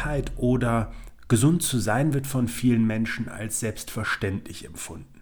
Gesundheit 0.00 0.32
oder 0.36 0.92
gesund 1.28 1.62
zu 1.62 1.78
sein 1.78 2.14
wird 2.14 2.26
von 2.26 2.48
vielen 2.48 2.86
Menschen 2.86 3.28
als 3.28 3.60
selbstverständlich 3.60 4.64
empfunden. 4.64 5.20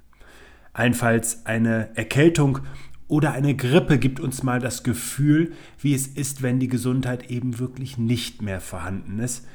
Allenfalls 0.73 1.47
eine 1.47 1.97
Erkältung 1.97 2.61
oder 3.09 3.33
eine 3.33 3.57
Grippe 3.57 3.99
gibt 3.99 4.21
uns 4.21 4.45
mal 4.45 4.61
das 4.61 4.85
Gefühl, 4.85 5.53
wie 5.81 5.95
es 5.95 6.07
ist, 6.07 6.43
wenn 6.43 6.61
die 6.61 6.69
Gesundheit 6.69 7.29
eben 7.29 7.59
wirklich 7.59 7.99
nicht 7.99 8.41
mehr 8.41 8.61
vorhanden 8.61 9.19
ist. 9.19 9.47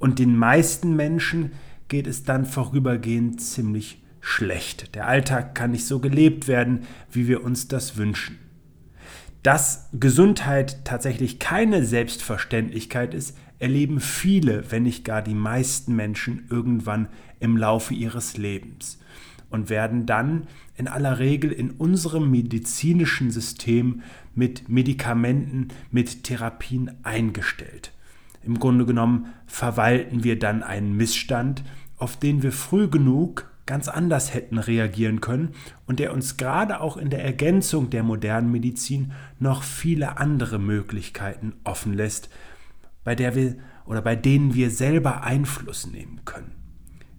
Und 0.00 0.18
den 0.18 0.36
meisten 0.36 0.96
Menschen 0.96 1.52
geht 1.86 2.08
es 2.08 2.24
dann 2.24 2.44
vorübergehend 2.44 3.40
ziemlich 3.40 4.02
schlecht. 4.20 4.96
Der 4.96 5.06
Alltag 5.06 5.54
kann 5.54 5.70
nicht 5.70 5.86
so 5.86 6.00
gelebt 6.00 6.48
werden, 6.48 6.80
wie 7.12 7.28
wir 7.28 7.44
uns 7.44 7.68
das 7.68 7.96
wünschen. 7.96 8.38
Dass 9.44 9.88
Gesundheit 9.92 10.84
tatsächlich 10.84 11.38
keine 11.38 11.84
Selbstverständlichkeit 11.84 13.14
ist, 13.14 13.36
erleben 13.58 14.00
viele, 14.00 14.70
wenn 14.70 14.82
nicht 14.84 15.04
gar 15.04 15.22
die 15.22 15.34
meisten 15.34 15.94
Menschen 15.94 16.46
irgendwann 16.50 17.08
im 17.40 17.56
Laufe 17.56 17.94
ihres 17.94 18.36
Lebens 18.36 18.98
und 19.50 19.70
werden 19.70 20.06
dann 20.06 20.46
in 20.76 20.88
aller 20.88 21.18
Regel 21.18 21.52
in 21.52 21.70
unserem 21.70 22.30
medizinischen 22.30 23.30
System 23.30 24.02
mit 24.34 24.68
Medikamenten, 24.68 25.68
mit 25.90 26.24
Therapien 26.24 26.90
eingestellt. 27.04 27.92
Im 28.42 28.58
Grunde 28.58 28.84
genommen 28.84 29.26
verwalten 29.46 30.24
wir 30.24 30.38
dann 30.38 30.62
einen 30.62 30.96
Missstand, 30.96 31.62
auf 31.96 32.18
den 32.18 32.42
wir 32.42 32.52
früh 32.52 32.88
genug 32.88 33.50
ganz 33.66 33.88
anders 33.88 34.34
hätten 34.34 34.58
reagieren 34.58 35.20
können 35.20 35.54
und 35.86 35.98
der 35.98 36.12
uns 36.12 36.36
gerade 36.36 36.80
auch 36.80 36.96
in 36.96 37.08
der 37.08 37.24
Ergänzung 37.24 37.88
der 37.88 38.02
modernen 38.02 38.50
Medizin 38.50 39.12
noch 39.38 39.62
viele 39.62 40.18
andere 40.18 40.58
Möglichkeiten 40.58 41.54
offen 41.64 41.94
lässt, 41.94 42.28
bei 43.04 43.14
der 43.14 43.34
wir 43.34 43.56
oder 43.86 44.02
bei 44.02 44.16
denen 44.16 44.54
wir 44.54 44.70
selber 44.70 45.22
Einfluss 45.22 45.86
nehmen 45.86 46.22
können. 46.24 46.52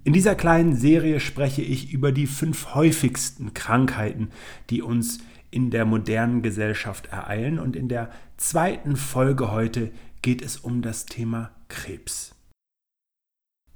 In 0.03 0.13
dieser 0.13 0.35
kleinen 0.35 0.75
Serie 0.75 1.19
spreche 1.19 1.61
ich 1.61 1.91
über 1.91 2.11
die 2.11 2.27
fünf 2.27 2.75
häufigsten 2.75 3.53
Krankheiten, 3.53 4.29
die 4.69 4.81
uns 4.81 5.19
in 5.51 5.71
der 5.71 5.85
modernen 5.85 6.41
Gesellschaft 6.41 7.07
ereilen 7.07 7.59
und 7.59 7.75
in 7.75 7.87
der 7.87 8.11
zweiten 8.37 8.97
Folge 8.97 9.51
heute 9.51 9.91
geht 10.21 10.41
es 10.41 10.57
um 10.57 10.81
das 10.81 11.05
Thema 11.05 11.51
Krebs. 11.69 12.35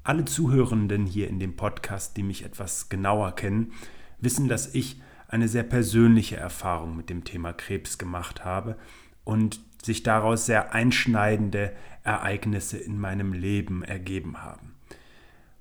Alle 0.04 0.26
Zuhörenden 0.26 1.06
hier 1.06 1.30
in 1.30 1.40
dem 1.40 1.56
Podcast, 1.56 2.18
die 2.18 2.24
mich 2.24 2.44
etwas 2.44 2.90
genauer 2.90 3.36
kennen, 3.36 3.72
wissen, 4.20 4.48
dass 4.48 4.74
ich 4.74 5.02
eine 5.28 5.48
sehr 5.48 5.64
persönliche 5.64 6.38
Erfahrung 6.38 6.98
mit 6.98 7.10
dem 7.10 7.24
Thema 7.24 7.54
Krebs 7.54 7.98
gemacht 7.98 8.44
habe 8.44 8.78
und 9.24 9.62
sich 9.84 10.04
daraus 10.04 10.46
sehr 10.46 10.74
einschneidende 10.74 11.74
Ereignisse 12.04 12.78
in 12.78 13.00
meinem 13.00 13.34
Leben 13.34 13.84
ergeben 13.84 14.42
haben. 14.42 14.76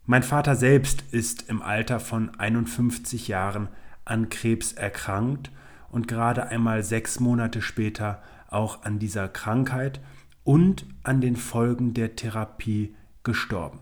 Mein 0.06 0.22
Vater 0.22 0.56
selbst 0.56 1.04
ist 1.10 1.48
im 1.50 1.60
Alter 1.60 2.00
von 2.00 2.34
51 2.38 3.28
Jahren 3.28 3.68
an 4.04 4.30
Krebs 4.30 4.72
erkrankt 4.72 5.50
und 5.90 6.08
gerade 6.08 6.48
einmal 6.48 6.82
sechs 6.82 7.20
Monate 7.20 7.60
später 7.60 8.22
auch 8.48 8.82
an 8.84 8.98
dieser 8.98 9.28
Krankheit 9.28 10.00
und 10.44 10.86
an 11.02 11.20
den 11.20 11.36
Folgen 11.36 11.92
der 11.92 12.16
Therapie 12.16 12.94
gestorben. 13.22 13.80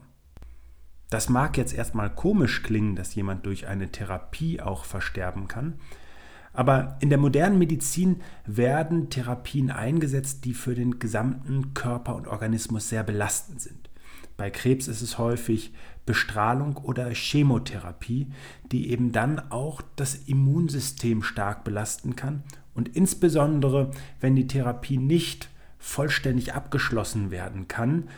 Das 1.10 1.28
mag 1.28 1.56
jetzt 1.56 1.72
erstmal 1.72 2.10
komisch 2.10 2.64
klingen, 2.64 2.96
dass 2.96 3.14
jemand 3.14 3.46
durch 3.46 3.68
eine 3.68 3.92
Therapie 3.92 4.60
auch 4.60 4.84
versterben 4.84 5.46
kann, 5.46 5.78
aber 6.56 6.96
in 7.00 7.10
der 7.10 7.18
modernen 7.18 7.58
Medizin 7.58 8.22
werden 8.46 9.10
Therapien 9.10 9.70
eingesetzt, 9.70 10.44
die 10.44 10.54
für 10.54 10.74
den 10.74 10.98
gesamten 10.98 11.74
Körper 11.74 12.16
und 12.16 12.26
Organismus 12.26 12.88
sehr 12.88 13.02
belastend 13.02 13.60
sind. 13.60 13.90
Bei 14.36 14.50
Krebs 14.50 14.88
ist 14.88 15.02
es 15.02 15.18
häufig 15.18 15.72
Bestrahlung 16.06 16.76
oder 16.76 17.10
Chemotherapie, 17.10 18.28
die 18.72 18.90
eben 18.90 19.12
dann 19.12 19.38
auch 19.50 19.82
das 19.96 20.14
Immunsystem 20.14 21.22
stark 21.22 21.62
belasten 21.64 22.16
kann 22.16 22.42
und 22.74 22.94
insbesondere, 22.96 23.90
wenn 24.20 24.36
die 24.36 24.46
Therapie 24.46 24.98
nicht 24.98 25.50
vollständig 25.78 26.54
abgeschlossen 26.54 27.30
werden 27.30 27.68
kann, 27.68 28.08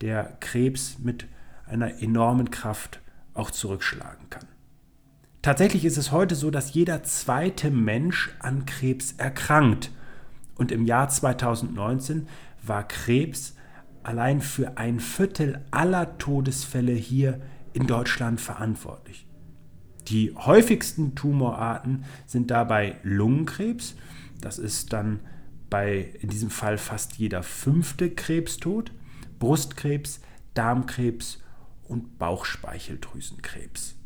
der 0.00 0.36
Krebs 0.40 0.98
mit 0.98 1.26
einer 1.66 2.00
enormen 2.00 2.50
Kraft 2.50 3.00
auch 3.34 3.50
zurückschlagen 3.50 4.30
kann. 4.30 4.46
Tatsächlich 5.42 5.84
ist 5.84 5.96
es 5.96 6.12
heute 6.12 6.36
so, 6.36 6.52
dass 6.52 6.72
jeder 6.72 7.02
zweite 7.02 7.72
Mensch 7.72 8.30
an 8.38 8.64
Krebs 8.64 9.14
erkrankt. 9.18 9.90
Und 10.54 10.70
im 10.70 10.86
Jahr 10.86 11.08
2019 11.08 12.28
war 12.62 12.86
Krebs 12.86 13.56
allein 14.04 14.40
für 14.40 14.78
ein 14.78 15.00
Viertel 15.00 15.60
aller 15.72 16.16
Todesfälle 16.18 16.92
hier 16.92 17.40
in 17.72 17.88
Deutschland 17.88 18.40
verantwortlich. 18.40 19.26
Die 20.06 20.32
häufigsten 20.36 21.16
Tumorarten 21.16 22.04
sind 22.24 22.52
dabei 22.52 22.98
Lungenkrebs. 23.02 23.96
Das 24.40 24.60
ist 24.60 24.92
dann 24.92 25.20
bei 25.70 26.14
in 26.20 26.28
diesem 26.28 26.50
Fall 26.50 26.78
fast 26.78 27.14
jeder 27.14 27.42
fünfte 27.42 28.10
Krebstod, 28.10 28.92
Brustkrebs, 29.40 30.20
Darmkrebs 30.54 31.40
und 31.82 32.18
Bauchspeicheldrüsenkrebs. 32.18 33.96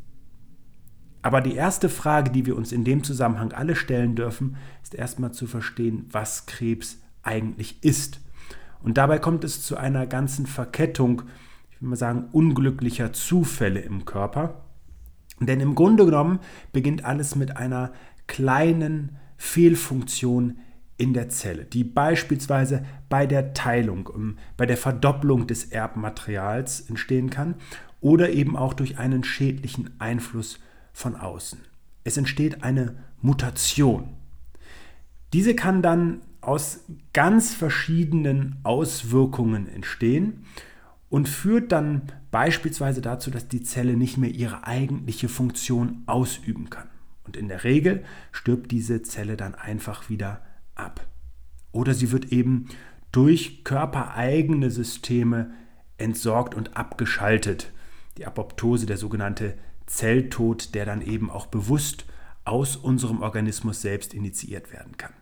Aber 1.21 1.41
die 1.41 1.55
erste 1.55 1.89
Frage, 1.89 2.31
die 2.31 2.45
wir 2.45 2.55
uns 2.55 2.71
in 2.71 2.83
dem 2.83 3.03
Zusammenhang 3.03 3.51
alle 3.51 3.75
stellen 3.75 4.15
dürfen, 4.15 4.57
ist 4.83 4.95
erstmal 4.95 5.31
zu 5.31 5.47
verstehen, 5.47 6.05
was 6.11 6.45
Krebs 6.45 6.99
eigentlich 7.23 7.83
ist. 7.83 8.21
Und 8.81 8.97
dabei 8.97 9.19
kommt 9.19 9.43
es 9.43 9.63
zu 9.63 9.77
einer 9.77 10.05
ganzen 10.07 10.45
Verkettung, 10.45 11.23
ich 11.71 11.81
will 11.81 11.89
mal 11.89 11.95
sagen, 11.95 12.25
unglücklicher 12.31 13.13
Zufälle 13.13 13.79
im 13.79 14.05
Körper. 14.05 14.63
Denn 15.39 15.59
im 15.59 15.75
Grunde 15.75 16.05
genommen 16.05 16.39
beginnt 16.71 17.05
alles 17.05 17.35
mit 17.35 17.57
einer 17.57 17.91
kleinen 18.27 19.17
Fehlfunktion 19.37 20.59
in 20.97 21.13
der 21.13 21.29
Zelle, 21.29 21.65
die 21.65 21.83
beispielsweise 21.83 22.83
bei 23.07 23.27
der 23.27 23.53
Teilung, 23.53 24.09
ähm, 24.15 24.37
bei 24.57 24.65
der 24.65 24.77
Verdopplung 24.77 25.45
des 25.47 25.65
Erbmaterials 25.65 26.81
entstehen 26.81 27.29
kann 27.29 27.55
oder 28.01 28.31
eben 28.31 28.55
auch 28.55 28.73
durch 28.73 28.97
einen 28.97 29.23
schädlichen 29.23 29.91
Einfluss 29.99 30.59
von 30.97 31.15
außen. 31.15 31.59
Es 32.03 32.17
entsteht 32.17 32.63
eine 32.63 32.95
Mutation. 33.21 34.15
Diese 35.31 35.53
kann 35.53 35.83
dann 35.83 36.21
aus 36.41 36.79
ganz 37.13 37.53
verschiedenen 37.53 38.55
Auswirkungen 38.63 39.69
entstehen 39.69 40.45
und 41.09 41.29
führt 41.29 41.71
dann 41.71 42.11
beispielsweise 42.31 43.01
dazu, 43.01 43.29
dass 43.29 43.47
die 43.47 43.61
Zelle 43.61 43.95
nicht 43.95 44.17
mehr 44.17 44.31
ihre 44.31 44.65
eigentliche 44.65 45.29
Funktion 45.29 46.01
ausüben 46.07 46.71
kann. 46.71 46.89
Und 47.25 47.37
in 47.37 47.47
der 47.47 47.63
Regel 47.63 48.03
stirbt 48.31 48.71
diese 48.71 49.03
Zelle 49.03 49.37
dann 49.37 49.53
einfach 49.53 50.09
wieder 50.09 50.41
ab. 50.73 51.05
Oder 51.71 51.93
sie 51.93 52.11
wird 52.11 52.31
eben 52.31 52.69
durch 53.11 53.63
körpereigene 53.63 54.71
Systeme 54.71 55.51
entsorgt 55.99 56.55
und 56.55 56.75
abgeschaltet. 56.75 57.71
Die 58.17 58.25
Apoptose, 58.25 58.87
der 58.87 58.97
sogenannte 58.97 59.53
Zelltod, 59.87 60.75
der 60.75 60.85
dann 60.85 61.01
eben 61.01 61.31
auch 61.31 61.47
bewusst 61.47 62.05
aus 62.45 62.75
unserem 62.75 63.21
Organismus 63.21 63.81
selbst 63.81 64.13
initiiert 64.13 64.71
werden 64.71 64.97
kann. 64.97 65.13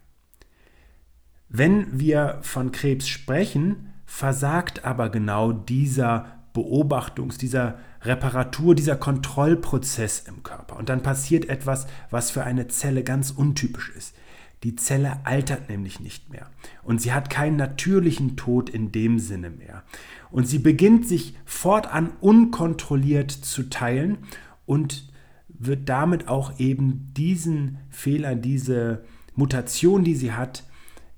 Wenn 1.47 1.99
wir 1.99 2.39
von 2.41 2.71
Krebs 2.71 3.07
sprechen, 3.07 3.93
versagt 4.05 4.83
aber 4.83 5.09
genau 5.09 5.51
dieser 5.51 6.43
Beobachtungs-, 6.53 7.37
dieser 7.37 7.79
Reparatur, 8.01 8.75
dieser 8.75 8.95
Kontrollprozess 8.95 10.19
im 10.27 10.43
Körper. 10.43 10.77
Und 10.77 10.89
dann 10.89 11.01
passiert 11.01 11.49
etwas, 11.49 11.87
was 12.09 12.31
für 12.31 12.43
eine 12.43 12.67
Zelle 12.67 13.03
ganz 13.03 13.31
untypisch 13.31 13.91
ist. 13.95 14.15
Die 14.63 14.75
Zelle 14.75 15.19
altert 15.25 15.69
nämlich 15.69 15.99
nicht 15.99 16.31
mehr. 16.31 16.49
Und 16.83 17.01
sie 17.01 17.13
hat 17.13 17.29
keinen 17.29 17.57
natürlichen 17.57 18.35
Tod 18.35 18.69
in 18.69 18.91
dem 18.91 19.19
Sinne 19.19 19.49
mehr. 19.49 19.83
Und 20.31 20.47
sie 20.47 20.59
beginnt 20.59 21.07
sich 21.07 21.35
fortan 21.45 22.11
unkontrolliert 22.19 23.31
zu 23.31 23.69
teilen 23.69 24.19
und 24.65 25.11
wird 25.47 25.89
damit 25.89 26.27
auch 26.27 26.59
eben 26.59 27.13
diesen 27.13 27.77
Fehler, 27.89 28.35
diese 28.35 29.03
Mutation, 29.35 30.03
die 30.03 30.15
sie 30.15 30.33
hat, 30.33 30.63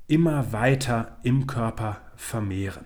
immer 0.07 0.53
weiter 0.53 1.17
im 1.23 1.47
Körper 1.47 2.01
vermehren. 2.15 2.85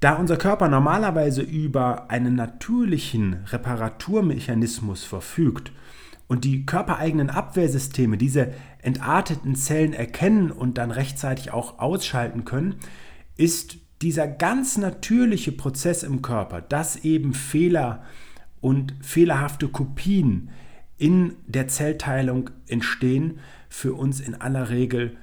Da 0.00 0.14
unser 0.14 0.36
Körper 0.36 0.68
normalerweise 0.68 1.42
über 1.42 2.10
einen 2.10 2.34
natürlichen 2.34 3.44
Reparaturmechanismus 3.46 5.04
verfügt 5.04 5.72
und 6.26 6.44
die 6.44 6.66
körpereigenen 6.66 7.30
Abwehrsysteme 7.30 8.16
diese 8.16 8.52
entarteten 8.80 9.54
Zellen 9.54 9.92
erkennen 9.92 10.50
und 10.50 10.78
dann 10.78 10.90
rechtzeitig 10.90 11.52
auch 11.52 11.78
ausschalten 11.78 12.44
können, 12.44 12.76
ist 13.36 13.76
dieser 14.02 14.26
ganz 14.26 14.76
natürliche 14.76 15.52
Prozess 15.52 16.02
im 16.02 16.20
Körper, 16.20 16.60
dass 16.60 16.96
eben 16.96 17.34
Fehler 17.34 18.02
und 18.62 18.94
fehlerhafte 19.02 19.68
Kopien 19.68 20.48
in 20.96 21.36
der 21.46 21.68
Zellteilung 21.68 22.48
entstehen, 22.66 23.40
für 23.68 23.92
uns 23.92 24.20
in 24.20 24.34
aller 24.34 24.70
Regel 24.70 25.18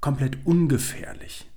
komplett 0.00 0.44
ungefährlich. 0.44 1.50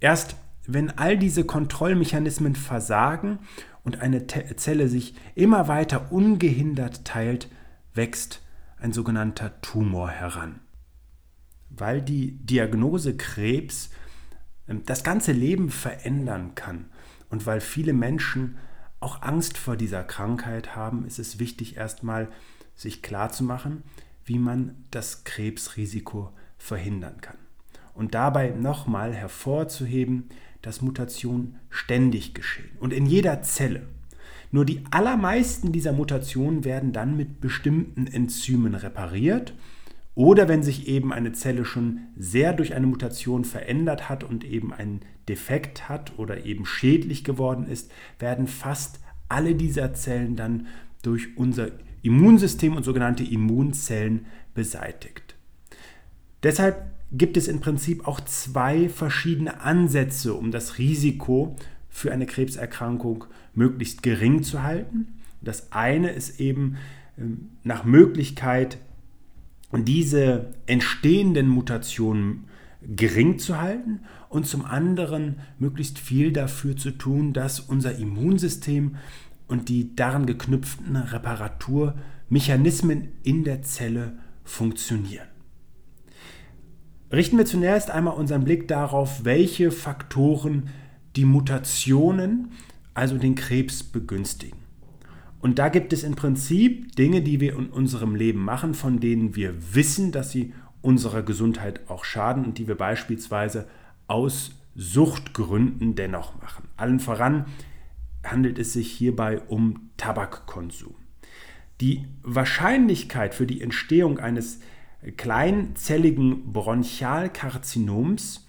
Erst 0.00 0.36
wenn 0.66 0.90
all 0.90 1.16
diese 1.16 1.44
Kontrollmechanismen 1.44 2.54
versagen 2.54 3.38
und 3.82 4.00
eine 4.02 4.26
Zelle 4.26 4.88
sich 4.88 5.14
immer 5.34 5.68
weiter 5.68 6.12
ungehindert 6.12 7.04
teilt, 7.04 7.48
wächst 7.94 8.42
ein 8.78 8.92
sogenannter 8.92 9.60
Tumor 9.62 10.10
heran. 10.10 10.60
Weil 11.70 12.02
die 12.02 12.32
Diagnose 12.38 13.16
Krebs 13.16 13.90
ähm, 14.68 14.82
das 14.86 15.02
ganze 15.02 15.32
Leben 15.32 15.70
verändern 15.70 16.54
kann 16.54 16.86
und 17.28 17.46
weil 17.46 17.60
viele 17.60 17.92
Menschen 17.92 18.58
auch 19.00 19.22
Angst 19.22 19.58
vor 19.58 19.76
dieser 19.76 20.04
Krankheit 20.04 20.76
haben, 20.76 21.06
ist 21.06 21.18
es 21.18 21.38
wichtig, 21.38 21.76
erstmal 21.76 22.28
sich 22.76 23.02
klarzumachen, 23.02 23.82
wie 24.24 24.38
man 24.38 24.84
das 24.90 25.24
Krebsrisiko 25.24 26.30
verhindern 26.58 27.20
kann. 27.20 27.36
Und 27.94 28.14
dabei 28.14 28.50
nochmal 28.50 29.14
hervorzuheben, 29.14 30.28
dass 30.62 30.82
Mutationen 30.82 31.58
ständig 31.70 32.34
geschehen 32.34 32.70
und 32.78 32.92
in 32.92 33.06
jeder 33.06 33.42
Zelle. 33.42 33.88
Nur 34.52 34.64
die 34.64 34.84
allermeisten 34.90 35.72
dieser 35.72 35.92
Mutationen 35.92 36.64
werden 36.64 36.92
dann 36.92 37.16
mit 37.16 37.40
bestimmten 37.40 38.06
Enzymen 38.06 38.74
repariert 38.74 39.54
oder 40.20 40.48
wenn 40.48 40.62
sich 40.62 40.86
eben 40.86 41.14
eine 41.14 41.32
Zelle 41.32 41.64
schon 41.64 42.00
sehr 42.14 42.52
durch 42.52 42.74
eine 42.74 42.86
Mutation 42.86 43.46
verändert 43.46 44.10
hat 44.10 44.22
und 44.22 44.44
eben 44.44 44.70
einen 44.70 45.00
Defekt 45.30 45.88
hat 45.88 46.18
oder 46.18 46.44
eben 46.44 46.66
schädlich 46.66 47.24
geworden 47.24 47.66
ist, 47.66 47.90
werden 48.18 48.46
fast 48.46 49.00
alle 49.30 49.54
dieser 49.54 49.94
Zellen 49.94 50.36
dann 50.36 50.66
durch 51.00 51.38
unser 51.38 51.68
Immunsystem 52.02 52.76
und 52.76 52.82
sogenannte 52.82 53.24
Immunzellen 53.24 54.26
beseitigt. 54.52 55.36
Deshalb 56.42 56.84
gibt 57.10 57.38
es 57.38 57.48
im 57.48 57.60
Prinzip 57.60 58.06
auch 58.06 58.20
zwei 58.20 58.90
verschiedene 58.90 59.62
Ansätze, 59.62 60.34
um 60.34 60.50
das 60.50 60.76
Risiko 60.76 61.56
für 61.88 62.12
eine 62.12 62.26
Krebserkrankung 62.26 63.24
möglichst 63.54 64.02
gering 64.02 64.42
zu 64.42 64.62
halten. 64.62 65.14
Das 65.40 65.72
eine 65.72 66.10
ist 66.10 66.40
eben 66.40 66.76
ähm, 67.16 67.52
nach 67.64 67.84
Möglichkeit 67.84 68.76
diese 69.72 70.54
entstehenden 70.66 71.48
Mutationen 71.48 72.44
gering 72.82 73.38
zu 73.38 73.60
halten 73.60 74.00
und 74.28 74.46
zum 74.46 74.64
anderen 74.64 75.40
möglichst 75.58 75.98
viel 75.98 76.32
dafür 76.32 76.76
zu 76.76 76.92
tun, 76.92 77.32
dass 77.32 77.58
unser 77.60 77.96
Immunsystem 77.96 78.96
und 79.48 79.68
die 79.68 79.94
daran 79.94 80.26
geknüpften 80.26 80.96
Reparaturmechanismen 80.96 83.08
in 83.22 83.44
der 83.44 83.62
Zelle 83.62 84.18
funktionieren. 84.44 85.28
Richten 87.12 87.38
wir 87.38 87.44
zunächst 87.44 87.90
einmal 87.90 88.14
unseren 88.14 88.44
Blick 88.44 88.68
darauf, 88.68 89.24
welche 89.24 89.72
Faktoren 89.72 90.68
die 91.16 91.24
Mutationen, 91.24 92.52
also 92.94 93.18
den 93.18 93.34
Krebs, 93.34 93.82
begünstigen. 93.82 94.59
Und 95.40 95.58
da 95.58 95.68
gibt 95.68 95.92
es 95.92 96.02
im 96.02 96.14
Prinzip 96.16 96.94
Dinge, 96.96 97.22
die 97.22 97.40
wir 97.40 97.54
in 97.56 97.70
unserem 97.70 98.14
Leben 98.14 98.44
machen, 98.44 98.74
von 98.74 99.00
denen 99.00 99.34
wir 99.36 99.74
wissen, 99.74 100.12
dass 100.12 100.30
sie 100.30 100.52
unserer 100.82 101.22
Gesundheit 101.22 101.88
auch 101.88 102.04
schaden 102.04 102.44
und 102.44 102.58
die 102.58 102.68
wir 102.68 102.76
beispielsweise 102.76 103.66
aus 104.06 104.52
Suchtgründen 104.74 105.94
dennoch 105.94 106.40
machen. 106.40 106.68
Allen 106.76 107.00
voran 107.00 107.46
handelt 108.24 108.58
es 108.58 108.74
sich 108.74 108.90
hierbei 108.92 109.40
um 109.40 109.90
Tabakkonsum. 109.96 110.94
Die 111.80 112.06
Wahrscheinlichkeit 112.22 113.34
für 113.34 113.46
die 113.46 113.62
Entstehung 113.62 114.18
eines 114.18 114.60
kleinzelligen 115.16 116.52
Bronchialkarzinoms 116.52 118.46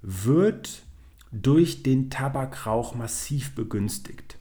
wird 0.00 0.82
durch 1.30 1.82
den 1.82 2.08
Tabakrauch 2.08 2.94
massiv 2.94 3.54
begünstigt. 3.54 4.39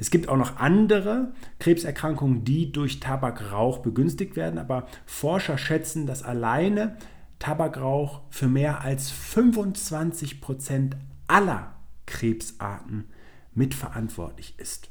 Es 0.00 0.10
gibt 0.10 0.30
auch 0.30 0.38
noch 0.38 0.56
andere 0.56 1.34
Krebserkrankungen, 1.58 2.42
die 2.42 2.72
durch 2.72 3.00
Tabakrauch 3.00 3.80
begünstigt 3.80 4.34
werden, 4.34 4.58
aber 4.58 4.86
Forscher 5.04 5.58
schätzen, 5.58 6.06
dass 6.06 6.22
alleine 6.22 6.96
Tabakrauch 7.38 8.22
für 8.30 8.48
mehr 8.48 8.80
als 8.80 9.10
25 9.10 10.40
Prozent 10.40 10.96
aller 11.26 11.74
Krebsarten 12.06 13.10
mitverantwortlich 13.52 14.54
ist. 14.56 14.88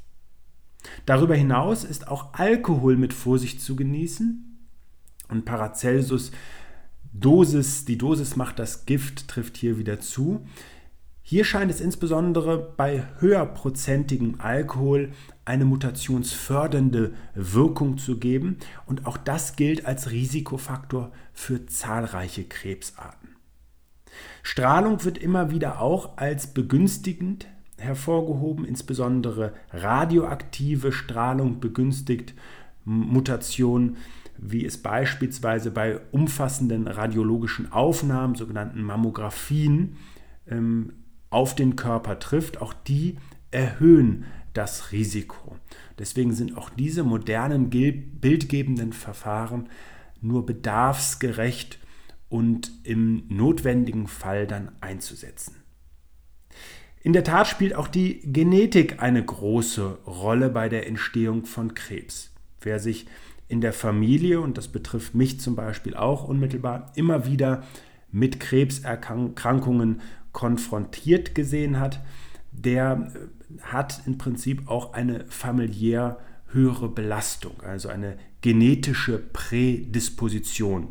Darüber 1.06 1.34
hinaus 1.34 1.82
ist 1.82 2.06
auch 2.06 2.34
Alkohol 2.34 2.96
mit 2.96 3.12
Vorsicht 3.12 3.60
zu 3.60 3.74
genießen. 3.74 4.68
Und 5.28 5.44
Paracelsus 5.44 6.30
Dosis, 7.12 7.84
die 7.84 7.98
Dosis 7.98 8.36
macht 8.36 8.60
das 8.60 8.86
Gift, 8.86 9.26
trifft 9.26 9.56
hier 9.56 9.76
wieder 9.76 9.98
zu. 9.98 10.46
Hier 11.30 11.44
scheint 11.44 11.70
es 11.70 11.80
insbesondere 11.80 12.74
bei 12.76 13.04
höherprozentigem 13.20 14.40
Alkohol 14.40 15.12
eine 15.44 15.64
mutationsfördernde 15.64 17.12
Wirkung 17.36 17.98
zu 17.98 18.18
geben 18.18 18.56
und 18.84 19.06
auch 19.06 19.16
das 19.16 19.54
gilt 19.54 19.86
als 19.86 20.10
Risikofaktor 20.10 21.12
für 21.32 21.66
zahlreiche 21.66 22.42
Krebsarten. 22.42 23.36
Strahlung 24.42 25.04
wird 25.04 25.18
immer 25.18 25.52
wieder 25.52 25.80
auch 25.80 26.16
als 26.16 26.48
begünstigend 26.48 27.46
hervorgehoben, 27.78 28.64
insbesondere 28.64 29.52
radioaktive 29.70 30.90
Strahlung 30.90 31.60
begünstigt 31.60 32.34
Mutationen, 32.84 33.98
wie 34.36 34.66
es 34.66 34.82
beispielsweise 34.82 35.70
bei 35.70 36.00
umfassenden 36.10 36.88
radiologischen 36.88 37.70
Aufnahmen, 37.70 38.34
sogenannten 38.34 38.82
Mammographien, 38.82 39.96
ähm, 40.48 40.94
auf 41.30 41.54
den 41.54 41.76
Körper 41.76 42.18
trifft, 42.18 42.60
auch 42.60 42.72
die 42.72 43.16
erhöhen 43.50 44.26
das 44.52 44.92
Risiko. 44.92 45.56
Deswegen 45.98 46.32
sind 46.32 46.56
auch 46.56 46.70
diese 46.70 47.04
modernen 47.04 47.70
bildgebenden 47.70 48.92
Verfahren 48.92 49.68
nur 50.20 50.44
bedarfsgerecht 50.44 51.78
und 52.28 52.70
im 52.84 53.24
notwendigen 53.28 54.06
Fall 54.06 54.46
dann 54.46 54.72
einzusetzen. 54.80 55.56
In 57.02 57.12
der 57.12 57.24
Tat 57.24 57.48
spielt 57.48 57.74
auch 57.74 57.88
die 57.88 58.20
Genetik 58.20 59.02
eine 59.02 59.24
große 59.24 60.00
Rolle 60.06 60.50
bei 60.50 60.68
der 60.68 60.86
Entstehung 60.86 61.46
von 61.46 61.74
Krebs. 61.74 62.30
Wer 62.60 62.78
sich 62.78 63.06
in 63.48 63.60
der 63.60 63.72
Familie, 63.72 64.40
und 64.40 64.58
das 64.58 64.68
betrifft 64.68 65.14
mich 65.14 65.40
zum 65.40 65.56
Beispiel 65.56 65.96
auch 65.96 66.24
unmittelbar, 66.24 66.92
immer 66.94 67.26
wieder 67.26 67.64
mit 68.12 68.40
Krebserkrankungen 68.40 70.00
konfrontiert 70.32 71.34
gesehen 71.34 71.78
hat, 71.78 72.00
der 72.52 73.12
äh, 73.14 73.62
hat 73.62 74.02
im 74.06 74.18
Prinzip 74.18 74.68
auch 74.68 74.92
eine 74.92 75.24
familiär 75.28 76.18
höhere 76.52 76.88
Belastung, 76.88 77.62
also 77.62 77.88
eine 77.88 78.16
genetische 78.40 79.18
Prädisposition. 79.18 80.88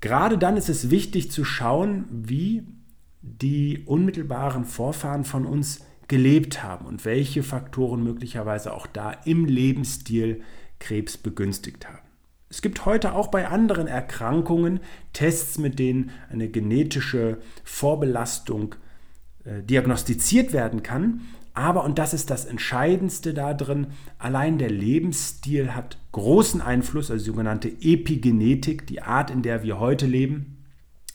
Gerade 0.00 0.38
dann 0.38 0.56
ist 0.56 0.68
es 0.68 0.90
wichtig 0.90 1.30
zu 1.30 1.44
schauen, 1.44 2.06
wie 2.10 2.62
die 3.22 3.82
unmittelbaren 3.84 4.64
Vorfahren 4.64 5.24
von 5.24 5.44
uns 5.44 5.84
gelebt 6.08 6.62
haben 6.62 6.86
und 6.86 7.04
welche 7.04 7.42
Faktoren 7.42 8.02
möglicherweise 8.02 8.72
auch 8.72 8.86
da 8.86 9.12
im 9.12 9.44
Lebensstil 9.44 10.42
Krebs 10.78 11.18
begünstigt 11.18 11.86
haben. 11.86 12.09
Es 12.50 12.62
gibt 12.62 12.84
heute 12.84 13.14
auch 13.14 13.28
bei 13.28 13.46
anderen 13.46 13.86
Erkrankungen 13.86 14.80
Tests, 15.12 15.56
mit 15.56 15.78
denen 15.78 16.10
eine 16.30 16.48
genetische 16.48 17.38
Vorbelastung 17.62 18.74
äh, 19.44 19.62
diagnostiziert 19.62 20.52
werden 20.52 20.82
kann. 20.82 21.20
Aber, 21.54 21.84
und 21.84 21.98
das 21.98 22.12
ist 22.12 22.28
das 22.28 22.44
Entscheidendste 22.44 23.34
darin, 23.34 23.86
allein 24.18 24.58
der 24.58 24.70
Lebensstil 24.70 25.76
hat 25.76 25.98
großen 26.10 26.60
Einfluss, 26.60 27.10
also 27.10 27.22
die 27.22 27.30
sogenannte 27.30 27.68
Epigenetik, 27.68 28.86
die 28.86 29.00
Art, 29.00 29.30
in 29.30 29.42
der 29.42 29.62
wir 29.62 29.78
heute 29.78 30.06
leben, 30.06 30.64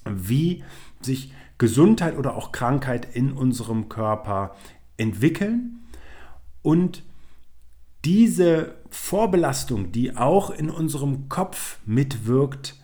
wie 0.05 0.63
sich 1.01 1.33
Gesundheit 1.57 2.17
oder 2.17 2.35
auch 2.35 2.53
Krankheit 2.53 3.13
in 3.13 3.33
unserem 3.33 3.89
Körper 3.89 4.55
entwickeln. 4.95 5.81
Und 6.61 7.03
diese 8.05 8.75
Vorbelastung, 8.95 9.91
die 9.91 10.15
auch 10.15 10.49
in 10.49 10.69
unserem 10.69 11.29
Kopf 11.29 11.77
mitwirkt, 11.85 12.75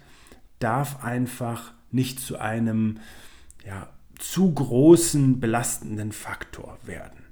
darf 0.60 1.04
einfach 1.04 1.74
nicht 1.90 2.20
zu 2.20 2.38
einem 2.38 3.00
ja, 3.66 3.90
zu 4.20 4.54
großen 4.54 5.40
belastenden 5.40 6.12
Faktor 6.12 6.78
werden. 6.86 7.26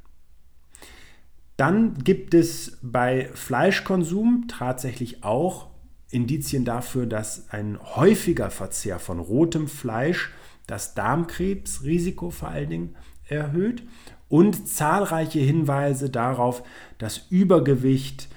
Dann 1.58 1.96
gibt 1.96 2.34
es 2.34 2.80
bei 2.82 3.30
Fleischkonsum 3.34 4.46
tatsächlich 4.48 5.24
auch 5.24 5.68
Indizien 6.10 6.66
dafür, 6.66 7.06
dass 7.06 7.50
ein 7.50 7.78
häufiger 7.96 8.50
Verzehr 8.50 8.98
von 8.98 9.20
rotem 9.20 9.68
Fleisch 9.68 10.32
das 10.66 10.96
Darmkrebsrisiko 10.96 12.30
vor 12.32 12.50
allen 12.50 12.70
Dingen 12.70 12.96
erhöht 13.28 13.84
und 14.30 14.68
zahlreiche 14.68 15.40
Hinweise 15.40 16.10
darauf, 16.10 16.64
dass 16.98 17.28
Übergewicht 17.30 18.30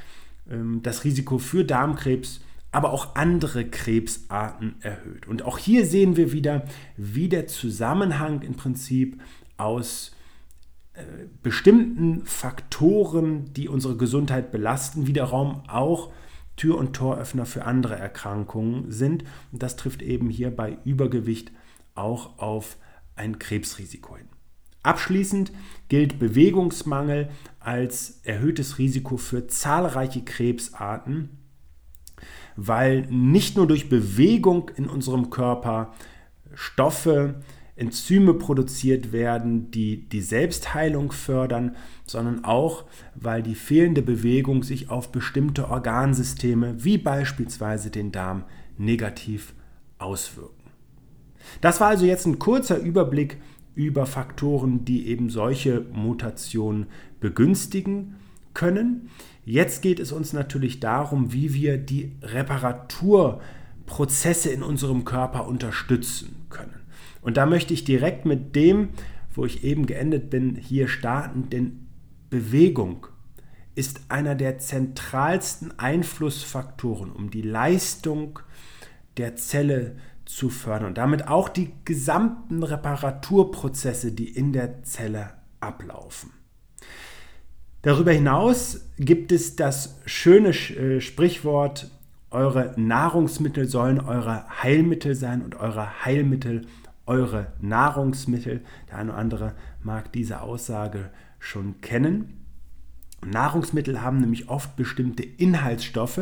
das 0.83 1.05
Risiko 1.05 1.39
für 1.39 1.65
Darmkrebs, 1.65 2.41
aber 2.73 2.93
auch 2.93 3.15
andere 3.15 3.67
Krebsarten 3.67 4.77
erhöht. 4.81 5.29
Und 5.29 5.43
auch 5.43 5.59
hier 5.59 5.87
sehen 5.87 6.17
wir 6.17 6.33
wieder, 6.33 6.65
wie 6.97 7.29
der 7.29 7.47
Zusammenhang 7.47 8.43
im 8.43 8.55
Prinzip 8.55 9.21
aus 9.59 10.13
äh, 10.95 11.03
bestimmten 11.43 12.25
Faktoren, 12.25 13.53
die 13.53 13.69
unsere 13.69 13.97
Gesundheit 13.97 14.51
belasten, 14.51 15.07
wiederum 15.07 15.63
auch 15.69 16.13
Tür- 16.57 16.79
und 16.79 16.95
Toröffner 16.95 17.47
für 17.47 17.65
andere 17.65 17.97
Erkrankungen 17.97 18.91
sind. 18.91 19.25
Und 19.53 19.63
das 19.63 19.77
trifft 19.77 20.03
eben 20.03 20.31
hier 20.31 20.51
bei 20.51 20.79
Übergewicht 20.85 21.53
auch 21.95 22.39
auf 22.39 22.79
ein 23.17 23.39
Krebsrisiko 23.39 24.17
hin. 24.17 24.29
Abschließend 24.83 25.53
gilt 25.89 26.19
Bewegungsmangel 26.19 27.31
als 27.61 28.21
erhöhtes 28.25 28.79
Risiko 28.79 29.17
für 29.17 29.47
zahlreiche 29.47 30.23
Krebsarten, 30.23 31.31
weil 32.57 33.07
nicht 33.09 33.57
nur 33.57 33.67
durch 33.67 33.89
Bewegung 33.89 34.71
in 34.77 34.89
unserem 34.89 35.31
Körper 35.31 35.93
Stoffe, 36.55 37.43
Enzyme 37.75 38.35
produziert 38.35 39.12
werden, 39.12 39.71
die 39.71 40.09
die 40.09 40.21
Selbstheilung 40.21 41.11
fördern, 41.11 41.75
sondern 42.05 42.45
auch, 42.45 42.85
weil 43.15 43.43
die 43.43 43.55
fehlende 43.55 44.03
Bewegung 44.03 44.62
sich 44.62 44.91
auf 44.91 45.11
bestimmte 45.11 45.71
Organsysteme 45.71 46.85
wie 46.85 46.99
beispielsweise 46.99 47.91
den 47.91 48.12
Darm 48.12 48.45
negativ 48.77 49.55
auswirken. 49.99 50.62
Das 51.61 51.81
war 51.81 51.89
also 51.89 52.05
jetzt 52.05 52.27
ein 52.27 52.39
kurzer 52.39 52.77
Überblick 52.77 53.39
über 53.75 54.07
Faktoren, 54.07 54.85
die 54.85 55.09
eben 55.09 55.31
solche 55.31 55.85
Mutationen 55.93 56.87
begünstigen 57.21 58.14
können. 58.55 59.11
Jetzt 59.45 59.83
geht 59.83 59.99
es 59.99 60.12
uns 60.12 60.33
natürlich 60.33 60.79
darum, 60.81 61.33
wie 61.33 61.52
wir 61.55 61.79
die 61.79 62.12
Reparaturprozesse 62.23 64.50
in 64.50 64.62
unserem 64.62 65.05
Körper 65.05 65.49
unterstützen 65.49 66.47
können. 66.50 66.81
Und 67.23 67.37
da 67.37 67.47
möchte 67.47 67.75
ich 67.75 67.83
direkt 67.85 68.26
mit 68.26 68.55
dem, 68.55 68.91
wo 69.35 69.47
ich 69.47 69.64
eben 69.64 69.87
geendet 69.87 70.31
bin, 70.31 70.57
hier 70.57 70.88
starten, 70.88 71.49
denn 71.50 71.87
Bewegung 72.29 73.07
ist 73.75 74.02
einer 74.09 74.35
der 74.35 74.59
zentralsten 74.59 75.79
Einflussfaktoren, 75.79 77.11
um 77.11 77.31
die 77.31 77.43
Leistung 77.43 78.41
der 79.17 79.37
Zelle 79.37 79.97
zu 80.37 80.49
fördern 80.49 80.89
und 80.89 80.99
damit 80.99 81.29
auch 81.29 81.49
die 81.49 81.73
gesamten 81.85 82.62
Reparaturprozesse, 82.62 84.12
die 84.12 84.29
in 84.29 84.53
der 84.53 84.83
Zelle 84.83 85.31
ablaufen. 85.61 86.31
Darüber 87.83 88.12
hinaus 88.12 88.89
gibt 88.99 89.33
es 89.33 89.57
das 89.57 90.01
schöne 90.07 90.51
äh, 90.51 91.01
Sprichwort, 91.01 91.91
eure 92.31 92.73
Nahrungsmittel 92.77 93.69
sollen 93.69 94.01
eure 94.01 94.47
Heilmittel 94.62 95.15
sein 95.15 95.43
und 95.43 95.55
eure 95.55 96.05
Heilmittel 96.05 96.62
eure 97.07 97.53
Nahrungsmittel. 97.61 98.62
Der 98.89 98.99
eine 98.99 99.11
oder 99.11 99.19
andere 99.19 99.55
mag 99.83 100.12
diese 100.12 100.41
Aussage 100.41 101.11
schon 101.39 101.81
kennen. 101.81 102.47
Nahrungsmittel 103.25 104.03
haben 104.03 104.21
nämlich 104.21 104.49
oft 104.49 104.77
bestimmte 104.77 105.23
Inhaltsstoffe, 105.23 106.21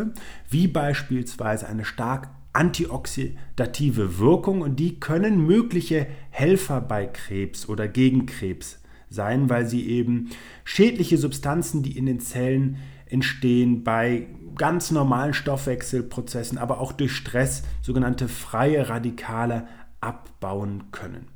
wie 0.49 0.69
beispielsweise 0.69 1.67
eine 1.67 1.85
stark 1.85 2.29
antioxidative 2.53 4.19
Wirkung 4.19 4.63
und 4.63 4.77
die 4.77 4.99
können 4.99 5.47
mögliche 5.47 6.07
Helfer 6.31 6.81
bei 6.81 7.07
Krebs 7.07 7.69
oder 7.69 7.89
gegen 7.89 8.27
Krebs 8.27 8.81
sein, 9.09 9.51
weil 9.51 9.67
sie 9.67 9.89
eben 9.89 10.31
schädliche 10.65 11.19
Substanzen, 11.19 11.83
die 11.83 11.97
in 11.97 12.07
den 12.07 12.21
Zellen 12.21 12.79
entstehen, 13.07 13.85
bei 13.85 14.29
ganz 14.57 14.91
normalen 14.91 15.35
Stoffwechselprozessen, 15.35 16.59
aber 16.59 16.81
auch 16.81 16.93
durch 16.93 17.13
Stress, 17.13 17.63
sogenannte 17.83 18.29
freie 18.29 18.89
Radikale 18.89 19.67
abbauen 20.01 20.85
können. 20.93 21.29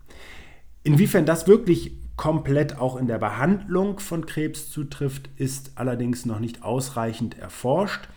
Inwiefern 0.83 1.27
das 1.27 1.47
wirklich 1.47 1.97
komplett 2.17 2.79
auch 2.79 2.97
in 2.97 3.07
der 3.07 3.19
Behandlung 3.19 3.99
von 3.99 4.27
Krebs 4.27 4.71
zutrifft, 4.71 5.31
ist 5.37 5.73
allerdings 5.75 6.27
noch 6.27 6.39
nicht 6.39 6.63
ausreichend 6.63 7.39
erforscht. 7.39 8.09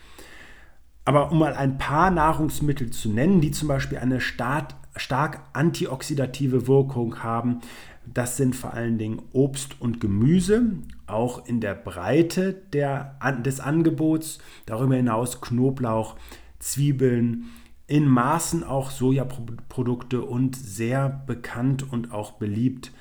Aber 1.08 1.32
um 1.32 1.38
mal 1.38 1.54
ein 1.54 1.78
paar 1.78 2.10
Nahrungsmittel 2.10 2.90
zu 2.90 3.08
nennen, 3.08 3.40
die 3.40 3.50
zum 3.50 3.66
Beispiel 3.66 3.96
eine 3.96 4.20
stark, 4.20 4.74
stark 4.94 5.40
antioxidative 5.54 6.66
Wirkung 6.66 7.22
haben, 7.22 7.60
das 8.04 8.36
sind 8.36 8.54
vor 8.54 8.74
allen 8.74 8.98
Dingen 8.98 9.22
Obst 9.32 9.80
und 9.80 10.02
Gemüse, 10.02 10.66
auch 11.06 11.46
in 11.46 11.62
der 11.62 11.74
Breite 11.74 12.52
der, 12.74 13.18
des 13.42 13.58
Angebots. 13.58 14.38
Darüber 14.66 14.96
hinaus 14.96 15.40
Knoblauch, 15.40 16.16
Zwiebeln, 16.58 17.46
in 17.86 18.06
Maßen 18.06 18.62
auch 18.62 18.90
Sojaprodukte 18.90 20.20
und 20.20 20.56
sehr 20.56 21.08
bekannt 21.08 21.90
und 21.90 22.12
auch 22.12 22.32
beliebt 22.32 22.92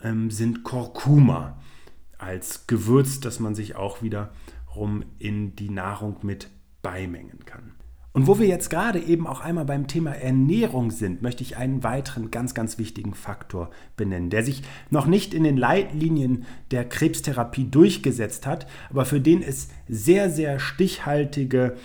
ähm, 0.00 0.30
sind 0.30 0.62
Kurkuma 0.62 1.58
als 2.18 2.68
Gewürz, 2.68 3.18
das 3.18 3.40
man 3.40 3.56
sich 3.56 3.74
auch 3.74 4.00
wiederum 4.00 5.02
in 5.18 5.56
die 5.56 5.70
Nahrung 5.70 6.18
mit 6.22 6.48
beimengen 6.82 7.44
kann. 7.44 7.72
Und 8.14 8.26
wo 8.26 8.38
wir 8.38 8.46
jetzt 8.46 8.68
gerade 8.68 8.98
eben 8.98 9.26
auch 9.26 9.40
einmal 9.40 9.64
beim 9.64 9.86
Thema 9.86 10.12
Ernährung 10.12 10.90
sind, 10.90 11.22
möchte 11.22 11.42
ich 11.42 11.56
einen 11.56 11.82
weiteren 11.82 12.30
ganz, 12.30 12.52
ganz 12.52 12.76
wichtigen 12.76 13.14
Faktor 13.14 13.70
benennen, 13.96 14.28
der 14.28 14.44
sich 14.44 14.62
noch 14.90 15.06
nicht 15.06 15.32
in 15.32 15.44
den 15.44 15.56
Leitlinien 15.56 16.44
der 16.70 16.86
Krebstherapie 16.86 17.64
durchgesetzt 17.70 18.46
hat, 18.46 18.66
aber 18.90 19.06
für 19.06 19.20
den 19.20 19.42
es 19.42 19.68
sehr, 19.88 20.28
sehr 20.28 20.58
stichhaltige 20.58 21.76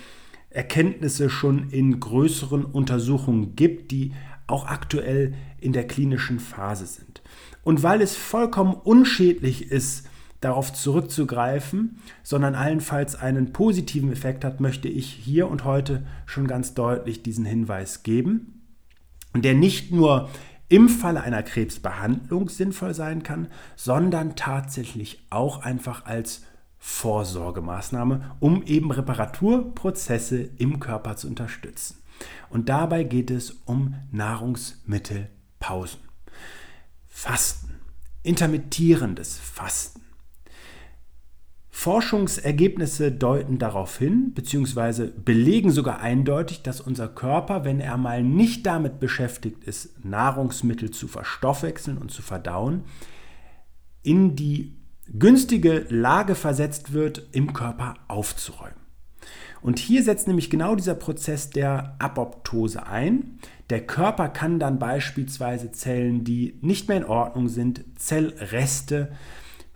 Erkenntnisse 0.50 1.30
schon 1.30 1.70
in 1.70 1.98
größeren 1.98 2.66
Untersuchungen 2.66 3.56
gibt, 3.56 3.90
die 3.90 4.12
auch 4.46 4.66
aktuell 4.66 5.34
in 5.60 5.72
der 5.72 5.86
klinischen 5.86 6.40
Phase 6.40 6.86
sind. 6.86 7.22
Und 7.62 7.82
weil 7.82 8.02
es 8.02 8.16
vollkommen 8.16 8.74
unschädlich 8.74 9.70
ist, 9.70 10.08
darauf 10.40 10.72
zurückzugreifen, 10.72 11.98
sondern 12.22 12.54
allenfalls 12.54 13.16
einen 13.16 13.52
positiven 13.52 14.12
Effekt 14.12 14.44
hat, 14.44 14.60
möchte 14.60 14.88
ich 14.88 15.10
hier 15.10 15.48
und 15.48 15.64
heute 15.64 16.06
schon 16.26 16.46
ganz 16.46 16.74
deutlich 16.74 17.22
diesen 17.22 17.44
Hinweis 17.44 18.02
geben, 18.02 18.62
der 19.34 19.54
nicht 19.54 19.90
nur 19.92 20.28
im 20.68 20.88
Falle 20.88 21.22
einer 21.22 21.42
Krebsbehandlung 21.42 22.48
sinnvoll 22.48 22.94
sein 22.94 23.22
kann, 23.22 23.48
sondern 23.74 24.36
tatsächlich 24.36 25.24
auch 25.30 25.62
einfach 25.62 26.04
als 26.04 26.42
Vorsorgemaßnahme, 26.78 28.36
um 28.38 28.62
eben 28.62 28.92
Reparaturprozesse 28.92 30.40
im 30.58 30.78
Körper 30.78 31.16
zu 31.16 31.26
unterstützen. 31.26 31.96
Und 32.50 32.68
dabei 32.68 33.04
geht 33.04 33.30
es 33.30 33.50
um 33.64 33.94
Nahrungsmittelpausen. 34.12 36.00
Fasten, 37.08 37.80
intermittierendes 38.22 39.38
Fasten. 39.38 39.97
Forschungsergebnisse 41.78 43.12
deuten 43.12 43.60
darauf 43.60 43.98
hin, 43.98 44.32
beziehungsweise 44.34 45.06
belegen 45.06 45.70
sogar 45.70 46.00
eindeutig, 46.00 46.62
dass 46.62 46.80
unser 46.80 47.06
Körper, 47.06 47.64
wenn 47.64 47.78
er 47.78 47.96
mal 47.96 48.24
nicht 48.24 48.66
damit 48.66 48.98
beschäftigt 48.98 49.62
ist, 49.62 50.04
Nahrungsmittel 50.04 50.90
zu 50.90 51.06
verstoffwechseln 51.06 51.96
und 51.96 52.10
zu 52.10 52.20
verdauen, 52.20 52.82
in 54.02 54.34
die 54.34 54.76
günstige 55.20 55.86
Lage 55.88 56.34
versetzt 56.34 56.94
wird, 56.94 57.28
im 57.30 57.52
Körper 57.52 57.94
aufzuräumen. 58.08 58.74
Und 59.62 59.78
hier 59.78 60.02
setzt 60.02 60.26
nämlich 60.26 60.50
genau 60.50 60.74
dieser 60.74 60.96
Prozess 60.96 61.50
der 61.50 61.94
Apoptose 62.00 62.88
ein. 62.88 63.38
Der 63.70 63.86
Körper 63.86 64.28
kann 64.30 64.58
dann 64.58 64.80
beispielsweise 64.80 65.70
Zellen, 65.70 66.24
die 66.24 66.58
nicht 66.60 66.88
mehr 66.88 66.96
in 66.96 67.04
Ordnung 67.04 67.48
sind, 67.48 67.84
Zellreste, 67.94 69.12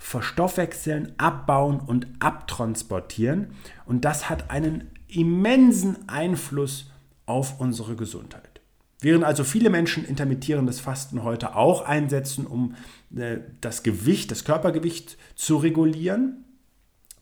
verstoffwechseln, 0.02 1.12
abbauen 1.16 1.78
und 1.78 2.08
abtransportieren. 2.18 3.52
Und 3.86 4.04
das 4.04 4.28
hat 4.28 4.50
einen 4.50 4.90
immensen 5.06 6.08
Einfluss 6.08 6.90
auf 7.24 7.60
unsere 7.60 7.94
Gesundheit. 7.94 8.60
Während 9.00 9.24
also 9.24 9.44
viele 9.44 9.70
Menschen 9.70 10.04
intermittierendes 10.04 10.80
Fasten 10.80 11.22
heute 11.22 11.54
auch 11.54 11.82
einsetzen, 11.82 12.46
um 12.46 12.74
äh, 13.14 13.38
das 13.60 13.84
Gewicht, 13.84 14.30
das 14.32 14.44
Körpergewicht 14.44 15.16
zu 15.36 15.56
regulieren, 15.56 16.44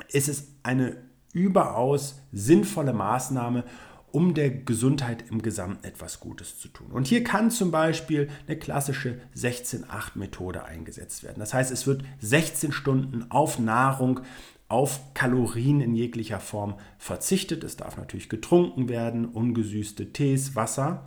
ist 0.09 0.29
es 0.29 0.49
eine 0.63 0.97
überaus 1.33 2.21
sinnvolle 2.33 2.95
Maßnahme, 2.95 3.65
um 4.13 4.35
der 4.35 4.51
Gesundheit 4.51 5.25
im 5.31 5.43
Gesamten 5.43 5.85
etwas 5.85 6.21
Gutes 6.21 6.59
zu 6.59 6.69
tun. 6.69 6.89
Und 6.91 7.07
hier 7.07 7.25
kann 7.25 7.51
zum 7.51 7.71
Beispiel 7.71 8.29
eine 8.47 8.59
klassische 8.59 9.21
16-8-Methode 9.37 10.65
eingesetzt 10.65 11.23
werden. 11.23 11.39
Das 11.39 11.55
heißt, 11.55 11.71
es 11.71 11.87
wird 11.87 12.03
16 12.21 12.73
Stunden 12.73 13.31
auf 13.31 13.59
Nahrung, 13.59 14.21
auf 14.69 15.01
Kalorien 15.15 15.81
in 15.81 15.95
jeglicher 15.95 16.41
Form 16.41 16.75
verzichtet. 16.99 17.65
Es 17.65 17.77
darf 17.77 17.97
natürlich 17.97 18.29
getrunken 18.29 18.89
werden, 18.89 19.27
ungesüßte 19.27 20.13
Tees, 20.13 20.55
Wasser. 20.55 21.07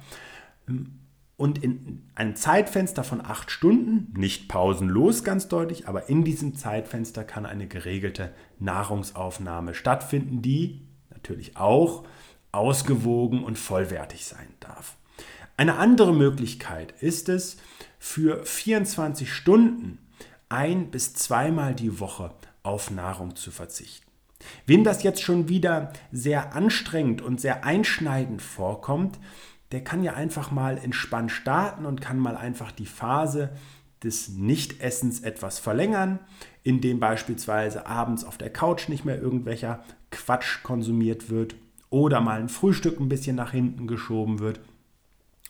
Und 1.38 1.64
in 1.64 2.04
einem 2.16 2.36
Zeitfenster 2.36 3.04
von 3.04 3.22
acht 3.22 3.52
Stunden, 3.52 4.14
nicht 4.20 4.50
pausenlos 4.50 5.24
ganz 5.24 5.48
deutlich, 5.48 5.88
aber 5.88 6.10
in 6.10 6.24
diesem 6.24 6.56
Zeitfenster 6.56 7.24
kann 7.24 7.46
eine 7.46 7.68
geregelte 7.68 8.34
Nahrungsaufnahme 8.60 9.74
stattfinden, 9.74 10.42
die 10.42 10.82
natürlich 11.10 11.58
auch 11.58 12.04
ausgewogen 12.54 13.44
und 13.44 13.60
vollwertig 13.60 14.26
sein 14.26 14.48
darf. 14.62 14.96
Eine 15.58 15.76
andere 15.76 16.14
Möglichkeit 16.14 16.94
ist 17.02 17.28
es, 17.28 17.58
für 18.00 18.46
24 18.46 19.32
Stunden 19.32 20.00
ein 20.50 20.92
bis 20.92 21.14
zweimal 21.14 21.76
die 21.76 22.00
Woche 22.00 22.32
auf 22.64 22.92
Nahrung 22.92 23.36
zu 23.36 23.52
verzichten. 23.52 24.10
Wem 24.66 24.84
das 24.84 25.04
jetzt 25.04 25.22
schon 25.22 25.50
wieder 25.50 25.94
sehr 26.12 26.56
anstrengend 26.56 27.22
und 27.22 27.40
sehr 27.40 27.64
einschneidend 27.66 28.42
vorkommt, 28.42 29.20
der 29.72 29.84
kann 29.84 30.04
ja 30.04 30.14
einfach 30.14 30.52
mal 30.52 30.78
entspannt 30.78 31.32
starten 31.32 31.86
und 31.86 32.02
kann 32.02 32.20
mal 32.20 32.38
einfach 32.38 32.72
die 32.72 32.86
Phase 32.86 33.52
des 34.04 34.30
Nichtessens 34.30 35.22
etwas 35.22 35.60
verlängern, 35.60 36.20
indem 36.62 37.00
beispielsweise 37.00 37.88
abends 37.88 38.26
auf 38.26 38.38
der 38.38 38.52
Couch 38.52 38.90
nicht 38.90 39.06
mehr 39.06 39.20
irgendwelcher 39.20 39.84
Quatsch 40.12 40.62
konsumiert 40.62 41.30
wird 41.30 41.56
oder 41.94 42.22
mal 42.22 42.40
ein 42.40 42.50
Frühstück 42.50 43.00
ein 43.00 43.08
bisschen 43.08 43.36
nach 43.36 43.52
hinten 43.52 43.86
geschoben 43.86 44.40
wird. 44.40 44.60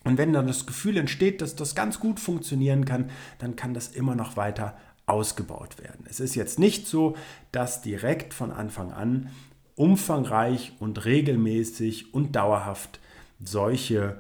Und 0.04 0.18
wenn 0.18 0.34
dann 0.34 0.46
das 0.46 0.66
Gefühl 0.66 0.98
entsteht, 0.98 1.40
dass 1.42 1.56
das 1.56 1.74
ganz 1.74 2.02
gut 2.02 2.20
funktionieren 2.20 2.84
kann, 2.84 3.10
dann 3.40 3.56
kann 3.56 3.74
das 3.74 3.88
immer 3.88 4.14
noch 4.14 4.36
weiter 4.36 4.78
ausgebaut 5.06 5.82
werden. 5.82 6.06
Es 6.10 6.20
ist 6.20 6.36
jetzt 6.36 6.60
nicht 6.60 6.86
so, 6.86 7.16
dass 7.54 7.82
direkt 7.82 8.34
von 8.34 8.52
Anfang 8.52 8.92
an 8.92 9.30
umfangreich 9.76 10.74
und 10.80 11.06
regelmäßig 11.06 12.14
und 12.14 12.36
dauerhaft 12.36 13.00
solche 13.42 14.18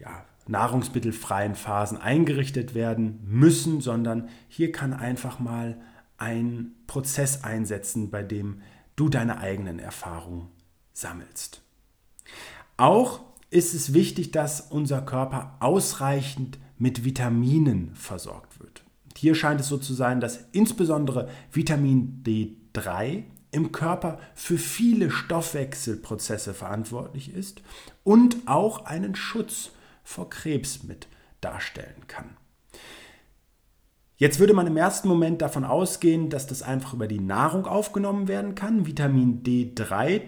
ja, 0.00 0.24
nahrungsmittelfreien 0.48 1.54
Phasen 1.54 1.96
eingerichtet 1.96 2.74
werden 2.74 3.20
müssen, 3.24 3.80
sondern 3.80 4.28
hier 4.48 4.72
kann 4.72 4.92
einfach 4.92 5.38
mal 5.38 5.80
ein 6.18 6.72
Prozess 6.88 7.44
einsetzen, 7.44 8.10
bei 8.10 8.24
dem 8.24 8.62
du 8.96 9.08
deine 9.08 9.38
eigenen 9.38 9.78
Erfahrungen 9.78 10.48
sammelst. 10.92 11.62
Auch 12.76 13.20
ist 13.50 13.74
es 13.74 13.92
wichtig, 13.92 14.30
dass 14.32 14.60
unser 14.60 15.02
Körper 15.02 15.56
ausreichend 15.60 16.58
mit 16.78 17.04
Vitaminen 17.04 17.94
versorgt 17.94 18.60
wird. 18.60 18.82
Hier 19.16 19.34
scheint 19.34 19.60
es 19.60 19.68
so 19.68 19.78
zu 19.78 19.94
sein, 19.94 20.20
dass 20.20 20.46
insbesondere 20.52 21.28
Vitamin 21.52 22.22
D3 22.26 23.24
im 23.52 23.70
Körper 23.70 24.18
für 24.34 24.58
viele 24.58 25.10
Stoffwechselprozesse 25.10 26.54
verantwortlich 26.54 27.32
ist 27.34 27.62
und 28.02 28.36
auch 28.46 28.86
einen 28.86 29.14
Schutz 29.14 29.70
vor 30.02 30.30
Krebs 30.30 30.82
mit 30.82 31.06
darstellen 31.40 32.06
kann. 32.08 32.36
Jetzt 34.16 34.38
würde 34.38 34.54
man 34.54 34.66
im 34.66 34.76
ersten 34.76 35.08
Moment 35.08 35.42
davon 35.42 35.64
ausgehen, 35.64 36.30
dass 36.30 36.46
das 36.46 36.62
einfach 36.62 36.94
über 36.94 37.08
die 37.08 37.20
Nahrung 37.20 37.66
aufgenommen 37.66 38.28
werden 38.28 38.54
kann. 38.54 38.86
Vitamin 38.86 39.42
D3 39.42 40.22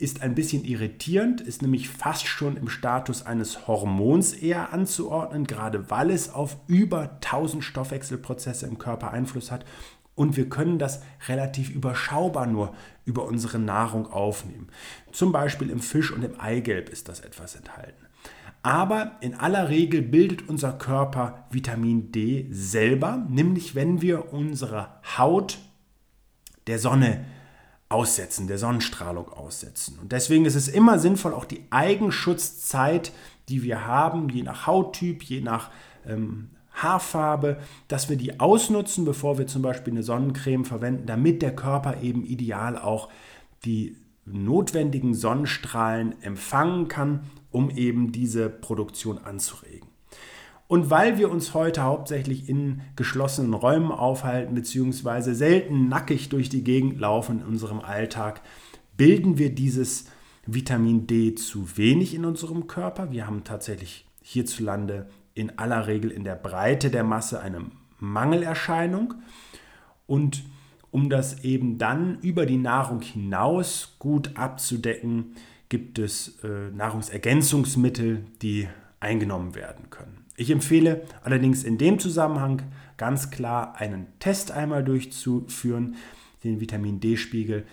ist 0.00 0.22
ein 0.22 0.34
bisschen 0.34 0.64
irritierend, 0.64 1.40
ist 1.40 1.62
nämlich 1.62 1.88
fast 1.88 2.26
schon 2.26 2.56
im 2.56 2.68
Status 2.68 3.24
eines 3.26 3.66
Hormons 3.66 4.32
eher 4.32 4.72
anzuordnen, 4.72 5.46
gerade 5.46 5.90
weil 5.90 6.10
es 6.10 6.32
auf 6.32 6.56
über 6.66 7.18
1000 7.22 7.62
Stoffwechselprozesse 7.62 8.66
im 8.66 8.78
Körper 8.78 9.10
Einfluss 9.10 9.50
hat 9.50 9.64
und 10.14 10.36
wir 10.36 10.48
können 10.48 10.78
das 10.78 11.02
relativ 11.28 11.70
überschaubar 11.70 12.46
nur 12.46 12.74
über 13.04 13.24
unsere 13.24 13.58
Nahrung 13.58 14.06
aufnehmen. 14.06 14.68
Zum 15.12 15.32
Beispiel 15.32 15.70
im 15.70 15.80
Fisch 15.80 16.12
und 16.12 16.22
im 16.22 16.38
Eigelb 16.40 16.88
ist 16.88 17.08
das 17.08 17.20
etwas 17.20 17.54
enthalten. 17.54 18.06
Aber 18.62 19.16
in 19.20 19.34
aller 19.34 19.70
Regel 19.70 20.02
bildet 20.02 20.48
unser 20.48 20.72
Körper 20.72 21.46
Vitamin 21.50 22.12
D 22.12 22.46
selber, 22.50 23.24
nämlich 23.28 23.74
wenn 23.74 24.02
wir 24.02 24.32
unsere 24.32 24.88
Haut 25.16 25.58
der 26.66 26.78
Sonne 26.78 27.24
aussetzen, 27.90 28.46
der 28.46 28.56
Sonnenstrahlung 28.56 29.28
aussetzen. 29.30 29.98
Und 30.00 30.12
deswegen 30.12 30.46
ist 30.46 30.54
es 30.54 30.68
immer 30.68 30.98
sinnvoll, 30.98 31.34
auch 31.34 31.44
die 31.44 31.64
Eigenschutzzeit, 31.70 33.12
die 33.48 33.62
wir 33.62 33.86
haben, 33.86 34.28
je 34.30 34.42
nach 34.42 34.66
Hauttyp, 34.66 35.22
je 35.24 35.40
nach 35.40 35.70
ähm, 36.06 36.50
Haarfarbe, 36.72 37.58
dass 37.88 38.08
wir 38.08 38.16
die 38.16 38.38
ausnutzen, 38.38 39.04
bevor 39.04 39.38
wir 39.38 39.48
zum 39.48 39.62
Beispiel 39.62 39.92
eine 39.92 40.04
Sonnencreme 40.04 40.64
verwenden, 40.64 41.06
damit 41.06 41.42
der 41.42 41.54
Körper 41.54 42.00
eben 42.00 42.24
ideal 42.24 42.78
auch 42.78 43.08
die 43.64 43.96
notwendigen 44.24 45.14
Sonnenstrahlen 45.14 46.22
empfangen 46.22 46.86
kann, 46.86 47.24
um 47.50 47.70
eben 47.70 48.12
diese 48.12 48.48
Produktion 48.48 49.18
anzuregen. 49.18 49.89
Und 50.70 50.88
weil 50.88 51.18
wir 51.18 51.32
uns 51.32 51.52
heute 51.52 51.82
hauptsächlich 51.82 52.48
in 52.48 52.82
geschlossenen 52.94 53.54
Räumen 53.54 53.90
aufhalten, 53.90 54.54
beziehungsweise 54.54 55.34
selten 55.34 55.88
nackig 55.88 56.28
durch 56.28 56.48
die 56.48 56.62
Gegend 56.62 57.00
laufen 57.00 57.40
in 57.40 57.44
unserem 57.44 57.80
Alltag, 57.80 58.40
bilden 58.96 59.36
wir 59.36 59.52
dieses 59.52 60.04
Vitamin 60.46 61.08
D 61.08 61.34
zu 61.34 61.76
wenig 61.76 62.14
in 62.14 62.24
unserem 62.24 62.68
Körper. 62.68 63.10
Wir 63.10 63.26
haben 63.26 63.42
tatsächlich 63.42 64.06
hierzulande 64.22 65.08
in 65.34 65.58
aller 65.58 65.88
Regel 65.88 66.12
in 66.12 66.22
der 66.22 66.36
Breite 66.36 66.88
der 66.92 67.02
Masse 67.02 67.40
eine 67.40 67.66
Mangelerscheinung. 67.98 69.14
Und 70.06 70.44
um 70.92 71.10
das 71.10 71.42
eben 71.42 71.78
dann 71.78 72.20
über 72.20 72.46
die 72.46 72.58
Nahrung 72.58 73.00
hinaus 73.00 73.96
gut 73.98 74.36
abzudecken, 74.36 75.34
gibt 75.68 75.98
es 75.98 76.38
äh, 76.44 76.70
Nahrungsergänzungsmittel, 76.70 78.24
die 78.40 78.68
eingenommen 79.00 79.56
werden 79.56 79.90
können. 79.90 80.19
Ich 80.40 80.50
empfehle 80.50 81.02
allerdings 81.22 81.64
in 81.64 81.76
dem 81.76 81.98
Zusammenhang 81.98 82.62
ganz 82.96 83.30
klar 83.30 83.76
einen 83.76 84.06
Test 84.20 84.52
einmal 84.52 84.82
durchzuführen. 84.82 85.96
Den 86.42 86.62
Vitamin 86.62 86.98
D-Spiegel 86.98 87.66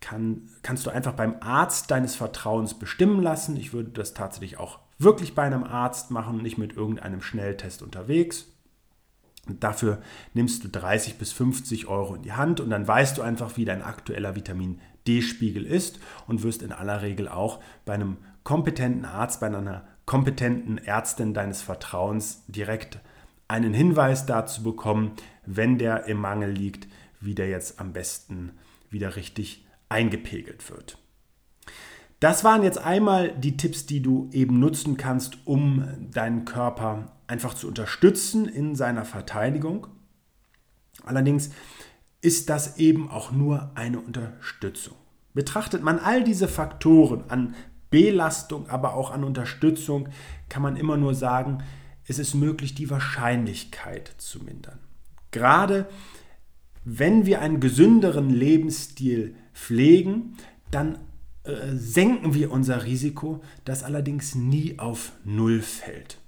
kann, 0.00 0.48
kannst 0.62 0.86
du 0.86 0.90
einfach 0.90 1.12
beim 1.12 1.36
Arzt 1.40 1.90
deines 1.90 2.16
Vertrauens 2.16 2.78
bestimmen 2.78 3.22
lassen. 3.22 3.58
Ich 3.58 3.74
würde 3.74 3.90
das 3.90 4.14
tatsächlich 4.14 4.56
auch 4.56 4.78
wirklich 4.98 5.34
bei 5.34 5.42
einem 5.42 5.64
Arzt 5.64 6.10
machen, 6.10 6.38
nicht 6.38 6.56
mit 6.56 6.72
irgendeinem 6.72 7.20
Schnelltest 7.20 7.82
unterwegs. 7.82 8.46
Und 9.46 9.62
dafür 9.62 10.00
nimmst 10.32 10.64
du 10.64 10.68
30 10.68 11.18
bis 11.18 11.30
50 11.32 11.88
Euro 11.88 12.14
in 12.14 12.22
die 12.22 12.32
Hand 12.32 12.58
und 12.58 12.70
dann 12.70 12.88
weißt 12.88 13.18
du 13.18 13.22
einfach, 13.22 13.58
wie 13.58 13.66
dein 13.66 13.82
aktueller 13.82 14.34
Vitamin 14.34 14.80
D-Spiegel 15.06 15.66
ist 15.66 16.00
und 16.26 16.42
wirst 16.42 16.62
in 16.62 16.72
aller 16.72 17.02
Regel 17.02 17.28
auch 17.28 17.60
bei 17.84 17.92
einem 17.92 18.16
kompetenten 18.44 19.04
Arzt, 19.04 19.40
bei 19.40 19.48
einer 19.48 19.86
kompetenten 20.06 20.78
Ärztin 20.78 21.34
deines 21.34 21.62
Vertrauens 21.62 22.44
direkt 22.46 23.00
einen 23.48 23.74
Hinweis 23.74 24.26
dazu 24.26 24.62
bekommen, 24.62 25.12
wenn 25.46 25.78
der 25.78 26.06
im 26.06 26.18
Mangel 26.18 26.50
liegt, 26.50 26.88
wie 27.20 27.34
der 27.34 27.48
jetzt 27.48 27.80
am 27.80 27.92
besten 27.92 28.52
wieder 28.90 29.16
richtig 29.16 29.66
eingepegelt 29.88 30.70
wird. 30.70 30.98
Das 32.20 32.44
waren 32.44 32.62
jetzt 32.62 32.78
einmal 32.78 33.32
die 33.32 33.56
Tipps, 33.56 33.86
die 33.86 34.00
du 34.00 34.30
eben 34.32 34.58
nutzen 34.58 34.96
kannst, 34.96 35.38
um 35.46 36.10
deinen 36.10 36.44
Körper 36.44 37.12
einfach 37.26 37.54
zu 37.54 37.68
unterstützen 37.68 38.46
in 38.46 38.74
seiner 38.74 39.04
Verteidigung. 39.04 39.88
Allerdings 41.04 41.50
ist 42.20 42.48
das 42.48 42.78
eben 42.78 43.10
auch 43.10 43.30
nur 43.30 43.72
eine 43.74 44.00
Unterstützung. 44.00 44.96
Betrachtet 45.34 45.82
man 45.82 45.98
all 45.98 46.24
diese 46.24 46.48
Faktoren 46.48 47.24
an 47.28 47.54
Belastung, 47.94 48.68
aber 48.68 48.94
auch 48.94 49.12
an 49.12 49.22
Unterstützung, 49.22 50.08
kann 50.48 50.62
man 50.62 50.74
immer 50.74 50.96
nur 50.96 51.14
sagen, 51.14 51.62
es 52.08 52.18
ist 52.18 52.34
möglich, 52.34 52.74
die 52.74 52.90
Wahrscheinlichkeit 52.90 54.10
zu 54.18 54.42
mindern. 54.42 54.80
Gerade 55.30 55.86
wenn 56.84 57.24
wir 57.24 57.40
einen 57.40 57.60
gesünderen 57.60 58.30
Lebensstil 58.30 59.36
pflegen, 59.52 60.36
dann 60.72 60.98
äh, 61.44 61.76
senken 61.76 62.34
wir 62.34 62.50
unser 62.50 62.84
Risiko, 62.84 63.42
das 63.64 63.84
allerdings 63.84 64.34
nie 64.34 64.80
auf 64.80 65.12
Null 65.22 65.62
fällt. 65.62 66.18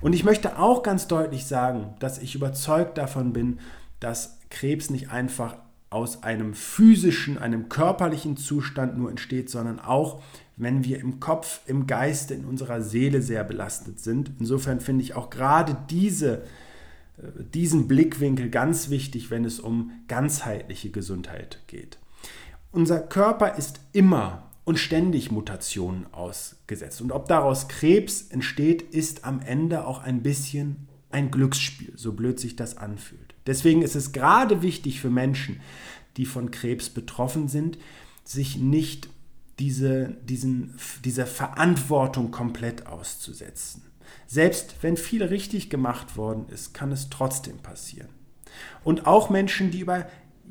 Und 0.00 0.14
ich 0.14 0.24
möchte 0.24 0.58
auch 0.58 0.82
ganz 0.82 1.06
deutlich 1.06 1.44
sagen, 1.44 1.96
dass 1.98 2.16
ich 2.16 2.34
überzeugt 2.34 2.96
davon 2.96 3.34
bin, 3.34 3.60
dass 4.00 4.38
Krebs 4.48 4.88
nicht 4.88 5.10
einfach 5.10 5.58
aus 5.90 6.22
einem 6.22 6.54
physischen, 6.54 7.36
einem 7.36 7.68
körperlichen 7.68 8.36
Zustand 8.36 8.96
nur 8.96 9.10
entsteht, 9.10 9.50
sondern 9.50 9.80
auch 9.80 10.22
wenn 10.56 10.84
wir 10.84 11.00
im 11.00 11.20
Kopf, 11.20 11.60
im 11.66 11.86
Geiste, 11.86 12.34
in 12.34 12.44
unserer 12.44 12.82
Seele 12.82 13.22
sehr 13.22 13.44
belastet 13.44 13.98
sind. 13.98 14.30
Insofern 14.38 14.80
finde 14.80 15.02
ich 15.02 15.14
auch 15.14 15.30
gerade 15.30 15.76
diese, 15.88 16.42
äh, 17.16 17.42
diesen 17.54 17.88
Blickwinkel 17.88 18.50
ganz 18.50 18.90
wichtig, 18.90 19.30
wenn 19.30 19.44
es 19.44 19.58
um 19.58 19.90
ganzheitliche 20.06 20.90
Gesundheit 20.90 21.60
geht. 21.66 21.98
Unser 22.72 23.00
Körper 23.00 23.56
ist 23.56 23.80
immer 23.92 24.50
und 24.64 24.78
ständig 24.78 25.32
Mutationen 25.32 26.06
ausgesetzt. 26.12 27.00
Und 27.00 27.10
ob 27.10 27.26
daraus 27.26 27.66
Krebs 27.66 28.28
entsteht, 28.28 28.82
ist 28.82 29.24
am 29.24 29.40
Ende 29.40 29.86
auch 29.86 30.02
ein 30.02 30.22
bisschen 30.22 30.88
ein 31.10 31.30
Glücksspiel, 31.30 31.92
so 31.96 32.12
blöd 32.12 32.38
sich 32.38 32.54
das 32.54 32.76
anfühlt. 32.76 33.29
Deswegen 33.46 33.82
ist 33.82 33.96
es 33.96 34.12
gerade 34.12 34.62
wichtig 34.62 35.00
für 35.00 35.10
Menschen, 35.10 35.60
die 36.16 36.26
von 36.26 36.50
Krebs 36.50 36.90
betroffen 36.90 37.48
sind, 37.48 37.78
sich 38.24 38.56
nicht 38.56 39.08
diese, 39.58 40.16
diesen, 40.24 40.74
dieser 41.04 41.26
Verantwortung 41.26 42.30
komplett 42.30 42.86
auszusetzen. 42.86 43.82
Selbst 44.26 44.76
wenn 44.82 44.96
viel 44.96 45.22
richtig 45.22 45.70
gemacht 45.70 46.16
worden 46.16 46.46
ist, 46.48 46.72
kann 46.72 46.92
es 46.92 47.10
trotzdem 47.10 47.58
passieren. 47.58 48.08
Und 48.84 49.06
auch 49.06 49.30
Menschen, 49.30 49.70
die 49.70 49.80
über 49.80 50.06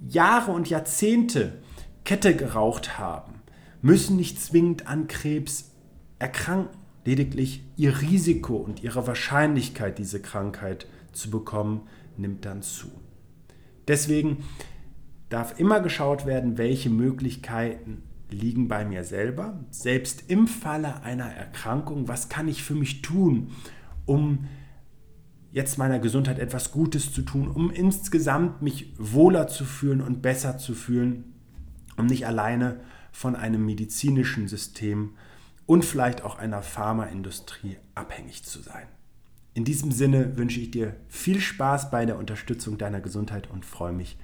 Jahre 0.07 0.51
und 0.51 0.69
Jahrzehnte 0.69 1.61
Kette 2.05 2.35
geraucht 2.35 2.97
haben, 2.97 3.41
müssen 3.81 4.15
nicht 4.15 4.41
zwingend 4.41 4.87
an 4.87 5.07
Krebs 5.07 5.71
erkranken. 6.19 6.77
Lediglich 7.05 7.63
ihr 7.75 8.01
Risiko 8.01 8.57
und 8.57 8.83
ihre 8.83 9.07
Wahrscheinlichkeit, 9.07 9.97
diese 9.97 10.21
Krankheit 10.21 10.85
zu 11.11 11.31
bekommen, 11.31 11.87
nimmt 12.19 12.45
dann 12.45 12.61
zu. 12.61 12.87
Deswegen 13.87 14.43
darf 15.29 15.59
immer 15.59 15.79
geschaut 15.79 16.25
werden, 16.25 16.57
welche 16.57 16.89
Möglichkeiten 16.89 18.03
liegen 18.29 18.67
bei 18.67 18.85
mir 18.85 19.03
selber. 19.03 19.65
Selbst 19.71 20.25
im 20.27 20.47
Falle 20.47 21.01
einer 21.03 21.31
Erkrankung, 21.31 22.07
was 22.07 22.29
kann 22.29 22.47
ich 22.47 22.63
für 22.63 22.75
mich 22.75 23.01
tun, 23.01 23.51
um 24.05 24.47
jetzt 25.51 25.77
meiner 25.77 25.99
Gesundheit 25.99 26.39
etwas 26.39 26.71
Gutes 26.71 27.11
zu 27.11 27.23
tun, 27.23 27.49
um 27.49 27.71
insgesamt 27.71 28.61
mich 28.61 28.93
wohler 28.97 29.47
zu 29.47 29.65
fühlen 29.65 30.01
und 30.01 30.21
besser 30.21 30.57
zu 30.57 30.73
fühlen, 30.73 31.33
um 31.97 32.05
nicht 32.05 32.27
alleine 32.27 32.81
von 33.11 33.35
einem 33.35 33.65
medizinischen 33.65 34.47
System 34.47 35.15
und 35.65 35.83
vielleicht 35.85 36.23
auch 36.23 36.37
einer 36.37 36.61
Pharmaindustrie 36.61 37.77
abhängig 37.95 38.43
zu 38.43 38.61
sein. 38.61 38.87
In 39.59 39.65
diesem 39.65 39.91
Sinne 39.91 40.37
wünsche 40.37 40.61
ich 40.61 40.71
dir 40.71 40.95
viel 41.09 41.41
Spaß 41.41 41.91
bei 41.91 42.05
der 42.05 42.17
Unterstützung 42.17 42.77
deiner 42.77 43.01
Gesundheit 43.01 43.49
und 43.49 43.65
freue 43.65 43.91
mich 43.91 44.17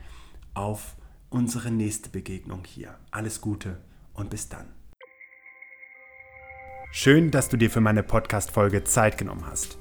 auf 0.54 0.95
unsere 1.30 1.71
nächste 1.71 2.10
Begegnung 2.10 2.63
hier. 2.65 2.95
Alles 3.12 3.41
Gute 3.41 3.80
und 4.13 4.30
bis 4.30 4.48
dann. 4.48 4.67
Schön, 6.89 7.32
dass 7.32 7.50
du 7.50 7.58
dir 7.58 7.69
für 7.69 7.82
meine 7.82 8.02
Podcast-Folge 8.02 8.86
Zeit 8.86 9.17
genommen 9.17 9.45
hast. 9.45 9.78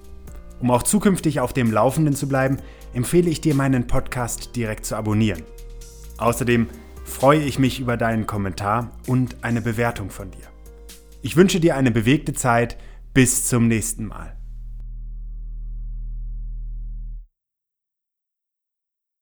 Um 0.58 0.72
auch 0.72 0.82
zukünftig 0.82 1.38
auf 1.38 1.52
dem 1.52 1.70
Laufenden 1.70 2.16
zu 2.16 2.26
bleiben, 2.26 2.56
empfehle 2.92 3.30
ich 3.30 3.40
dir, 3.40 3.54
meinen 3.54 3.86
Podcast 3.86 4.56
direkt 4.56 4.84
zu 4.84 4.96
abonnieren. 4.96 5.44
Außerdem 6.18 6.66
freue 7.04 7.44
ich 7.44 7.60
mich 7.60 7.78
über 7.78 7.96
deinen 7.96 8.26
Kommentar 8.26 8.90
und 9.06 9.44
eine 9.44 9.60
Bewertung 9.60 10.10
von 10.10 10.32
dir. 10.32 10.48
Ich 11.22 11.36
wünsche 11.36 11.60
dir 11.60 11.76
eine 11.76 11.92
bewegte 11.92 12.32
Zeit. 12.32 12.76
Bis 13.12 13.46
zum 13.46 13.68
nächsten 13.68 14.06
Mal. 14.06 14.36